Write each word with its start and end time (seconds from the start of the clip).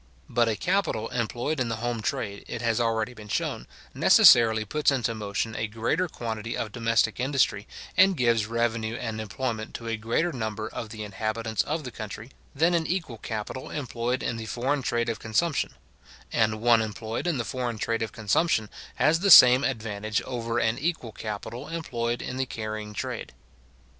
But 0.27 0.47
a 0.49 0.55
capital 0.55 1.09
employed 1.09 1.59
in 1.59 1.69
the 1.69 1.75
home 1.75 2.01
trade, 2.01 2.43
it 2.47 2.59
has 2.63 2.81
already 2.81 3.13
been 3.13 3.27
shown, 3.27 3.67
necessarily 3.93 4.65
puts 4.65 4.89
into 4.89 5.13
motion 5.13 5.55
a 5.55 5.67
greater 5.67 6.07
quantity 6.07 6.57
of 6.57 6.71
domestic 6.71 7.19
industry, 7.19 7.67
and 7.95 8.17
gives 8.17 8.47
revenue 8.47 8.95
and 8.95 9.21
employment 9.21 9.75
to 9.75 9.87
a 9.87 9.97
greater 9.97 10.33
number 10.33 10.67
of 10.67 10.89
the 10.89 11.03
inhabitants 11.03 11.61
of 11.61 11.83
the 11.83 11.91
country, 11.91 12.31
than 12.55 12.73
an 12.73 12.87
equal 12.87 13.19
capital 13.19 13.69
employed 13.69 14.23
in 14.23 14.37
the 14.37 14.47
foreign 14.47 14.81
trade 14.81 15.07
of 15.07 15.19
consumption; 15.19 15.75
and 16.33 16.61
one 16.61 16.81
employed 16.81 17.27
in 17.27 17.37
the 17.37 17.45
foreign 17.45 17.77
trade 17.77 18.01
of 18.01 18.11
consumption 18.11 18.69
has 18.95 19.19
the 19.19 19.29
same 19.29 19.63
advantage 19.63 20.19
over 20.23 20.57
an 20.57 20.79
equal 20.79 21.11
capital 21.11 21.67
employed 21.67 22.23
in 22.23 22.37
the 22.37 22.47
carrying 22.47 22.95
trade. 22.95 23.33